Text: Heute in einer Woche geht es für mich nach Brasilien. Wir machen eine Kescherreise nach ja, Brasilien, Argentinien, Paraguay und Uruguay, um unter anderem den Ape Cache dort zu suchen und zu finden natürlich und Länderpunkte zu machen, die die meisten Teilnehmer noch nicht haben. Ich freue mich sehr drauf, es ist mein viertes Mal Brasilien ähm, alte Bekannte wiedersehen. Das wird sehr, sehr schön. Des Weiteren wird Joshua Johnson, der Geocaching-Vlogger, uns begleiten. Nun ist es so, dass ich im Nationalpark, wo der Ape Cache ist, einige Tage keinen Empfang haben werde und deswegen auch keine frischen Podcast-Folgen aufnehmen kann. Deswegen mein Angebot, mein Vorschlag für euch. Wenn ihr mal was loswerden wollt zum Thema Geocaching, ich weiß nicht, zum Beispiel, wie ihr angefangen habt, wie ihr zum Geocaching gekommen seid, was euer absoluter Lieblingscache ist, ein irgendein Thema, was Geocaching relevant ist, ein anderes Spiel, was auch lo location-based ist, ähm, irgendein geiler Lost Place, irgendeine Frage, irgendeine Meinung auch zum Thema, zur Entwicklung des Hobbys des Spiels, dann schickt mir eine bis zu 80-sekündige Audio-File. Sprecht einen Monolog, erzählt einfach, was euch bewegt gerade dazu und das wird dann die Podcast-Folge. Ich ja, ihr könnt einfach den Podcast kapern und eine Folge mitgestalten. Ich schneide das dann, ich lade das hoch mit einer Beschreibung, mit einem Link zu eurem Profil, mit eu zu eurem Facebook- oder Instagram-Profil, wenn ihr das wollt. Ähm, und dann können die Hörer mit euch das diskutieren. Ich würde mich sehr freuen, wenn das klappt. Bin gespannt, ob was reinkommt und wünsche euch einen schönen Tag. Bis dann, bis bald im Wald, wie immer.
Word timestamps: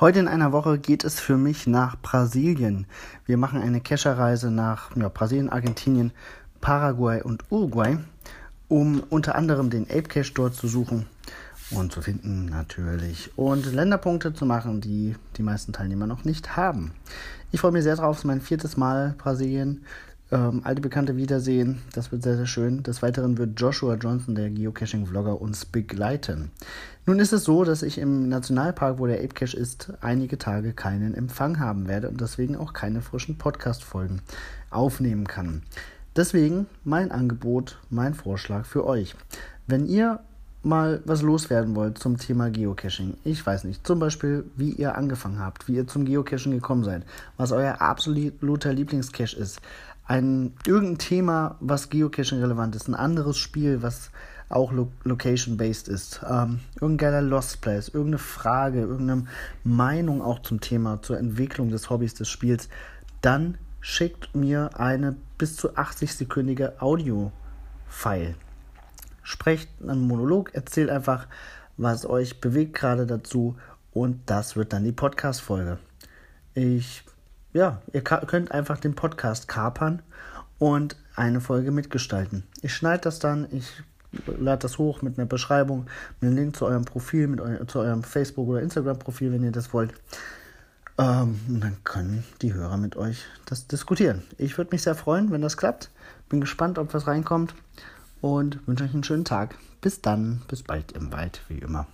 Heute 0.00 0.18
in 0.18 0.28
einer 0.28 0.50
Woche 0.50 0.78
geht 0.78 1.04
es 1.04 1.20
für 1.20 1.36
mich 1.36 1.66
nach 1.66 1.94
Brasilien. 2.00 2.86
Wir 3.26 3.36
machen 3.36 3.60
eine 3.60 3.82
Kescherreise 3.82 4.50
nach 4.50 4.96
ja, 4.96 5.10
Brasilien, 5.10 5.50
Argentinien, 5.50 6.12
Paraguay 6.62 7.20
und 7.20 7.44
Uruguay, 7.50 7.98
um 8.68 9.02
unter 9.10 9.34
anderem 9.34 9.68
den 9.68 9.84
Ape 9.90 10.04
Cache 10.04 10.32
dort 10.32 10.54
zu 10.54 10.68
suchen 10.68 11.04
und 11.70 11.92
zu 11.92 12.00
finden 12.00 12.46
natürlich 12.46 13.30
und 13.36 13.70
Länderpunkte 13.70 14.32
zu 14.32 14.46
machen, 14.46 14.80
die 14.80 15.16
die 15.36 15.42
meisten 15.42 15.74
Teilnehmer 15.74 16.06
noch 16.06 16.24
nicht 16.24 16.56
haben. 16.56 16.92
Ich 17.52 17.60
freue 17.60 17.72
mich 17.72 17.82
sehr 17.82 17.96
drauf, 17.96 18.16
es 18.16 18.20
ist 18.20 18.24
mein 18.24 18.40
viertes 18.40 18.78
Mal 18.78 19.14
Brasilien 19.18 19.84
ähm, 20.32 20.60
alte 20.64 20.80
Bekannte 20.80 21.16
wiedersehen. 21.16 21.82
Das 21.92 22.12
wird 22.12 22.22
sehr, 22.22 22.36
sehr 22.36 22.46
schön. 22.46 22.82
Des 22.82 23.02
Weiteren 23.02 23.38
wird 23.38 23.60
Joshua 23.60 23.94
Johnson, 23.94 24.34
der 24.34 24.50
Geocaching-Vlogger, 24.50 25.40
uns 25.40 25.64
begleiten. 25.64 26.50
Nun 27.06 27.18
ist 27.18 27.32
es 27.32 27.44
so, 27.44 27.64
dass 27.64 27.82
ich 27.82 27.98
im 27.98 28.28
Nationalpark, 28.28 28.98
wo 28.98 29.06
der 29.06 29.18
Ape 29.18 29.34
Cache 29.34 29.56
ist, 29.56 29.92
einige 30.00 30.38
Tage 30.38 30.72
keinen 30.72 31.14
Empfang 31.14 31.58
haben 31.58 31.88
werde 31.88 32.08
und 32.08 32.20
deswegen 32.20 32.56
auch 32.56 32.72
keine 32.72 33.02
frischen 33.02 33.38
Podcast-Folgen 33.38 34.22
aufnehmen 34.70 35.26
kann. 35.26 35.62
Deswegen 36.16 36.66
mein 36.84 37.10
Angebot, 37.10 37.78
mein 37.88 38.14
Vorschlag 38.14 38.64
für 38.64 38.84
euch. 38.86 39.14
Wenn 39.66 39.86
ihr 39.86 40.20
mal 40.62 41.00
was 41.06 41.22
loswerden 41.22 41.74
wollt 41.74 41.98
zum 41.98 42.18
Thema 42.18 42.50
Geocaching, 42.50 43.14
ich 43.24 43.44
weiß 43.44 43.64
nicht, 43.64 43.86
zum 43.86 43.98
Beispiel, 43.98 44.44
wie 44.56 44.72
ihr 44.72 44.96
angefangen 44.96 45.38
habt, 45.38 45.68
wie 45.68 45.76
ihr 45.76 45.86
zum 45.86 46.04
Geocaching 46.04 46.52
gekommen 46.52 46.84
seid, 46.84 47.04
was 47.36 47.52
euer 47.52 47.80
absoluter 47.80 48.72
Lieblingscache 48.72 49.36
ist, 49.36 49.60
ein 50.10 50.54
irgendein 50.66 50.98
Thema, 50.98 51.56
was 51.60 51.88
Geocaching 51.88 52.40
relevant 52.40 52.74
ist, 52.74 52.88
ein 52.88 52.96
anderes 52.96 53.38
Spiel, 53.38 53.80
was 53.80 54.10
auch 54.48 54.72
lo 54.72 54.90
location-based 55.04 55.86
ist, 55.86 56.22
ähm, 56.28 56.58
irgendein 56.80 56.96
geiler 56.96 57.22
Lost 57.22 57.60
Place, 57.60 57.90
irgendeine 57.90 58.18
Frage, 58.18 58.80
irgendeine 58.80 59.26
Meinung 59.62 60.20
auch 60.20 60.40
zum 60.42 60.60
Thema, 60.60 61.00
zur 61.00 61.16
Entwicklung 61.16 61.68
des 61.68 61.90
Hobbys 61.90 62.14
des 62.14 62.28
Spiels, 62.28 62.68
dann 63.20 63.56
schickt 63.80 64.34
mir 64.34 64.70
eine 64.80 65.14
bis 65.38 65.54
zu 65.54 65.76
80-sekündige 65.76 66.80
Audio-File. 66.80 68.34
Sprecht 69.22 69.70
einen 69.80 70.08
Monolog, 70.08 70.52
erzählt 70.56 70.90
einfach, 70.90 71.28
was 71.76 72.04
euch 72.04 72.40
bewegt 72.40 72.74
gerade 72.74 73.06
dazu 73.06 73.54
und 73.92 74.22
das 74.26 74.56
wird 74.56 74.72
dann 74.72 74.82
die 74.82 74.90
Podcast-Folge. 74.90 75.78
Ich 76.54 77.04
ja, 77.52 77.80
ihr 77.92 78.02
könnt 78.02 78.52
einfach 78.52 78.78
den 78.78 78.94
Podcast 78.94 79.48
kapern 79.48 80.02
und 80.58 80.96
eine 81.16 81.40
Folge 81.40 81.70
mitgestalten. 81.70 82.44
Ich 82.62 82.74
schneide 82.74 83.02
das 83.02 83.18
dann, 83.18 83.46
ich 83.50 83.82
lade 84.26 84.62
das 84.62 84.78
hoch 84.78 85.02
mit 85.02 85.18
einer 85.18 85.26
Beschreibung, 85.26 85.86
mit 86.20 86.28
einem 86.28 86.36
Link 86.36 86.56
zu 86.56 86.66
eurem 86.66 86.84
Profil, 86.84 87.28
mit 87.28 87.40
eu 87.40 87.64
zu 87.64 87.80
eurem 87.80 88.02
Facebook- 88.02 88.48
oder 88.48 88.60
Instagram-Profil, 88.62 89.32
wenn 89.32 89.44
ihr 89.44 89.52
das 89.52 89.72
wollt. 89.72 89.92
Ähm, 90.98 91.40
und 91.48 91.60
dann 91.60 91.76
können 91.84 92.24
die 92.42 92.52
Hörer 92.52 92.76
mit 92.76 92.96
euch 92.96 93.24
das 93.46 93.66
diskutieren. 93.66 94.22
Ich 94.38 94.58
würde 94.58 94.70
mich 94.72 94.82
sehr 94.82 94.94
freuen, 94.94 95.30
wenn 95.30 95.42
das 95.42 95.56
klappt. 95.56 95.90
Bin 96.28 96.40
gespannt, 96.40 96.78
ob 96.78 96.92
was 96.94 97.06
reinkommt 97.06 97.54
und 98.20 98.66
wünsche 98.66 98.84
euch 98.84 98.94
einen 98.94 99.04
schönen 99.04 99.24
Tag. 99.24 99.54
Bis 99.80 100.02
dann, 100.02 100.42
bis 100.48 100.62
bald 100.62 100.92
im 100.92 101.12
Wald, 101.12 101.40
wie 101.48 101.58
immer. 101.58 101.86